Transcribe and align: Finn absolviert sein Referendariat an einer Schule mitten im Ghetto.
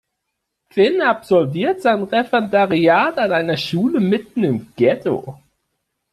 Finn 0.71 0.99
absolviert 1.03 1.83
sein 1.83 2.01
Referendariat 2.01 3.19
an 3.19 3.31
einer 3.31 3.55
Schule 3.57 3.99
mitten 3.99 4.43
im 4.43 4.73
Ghetto. 4.75 5.37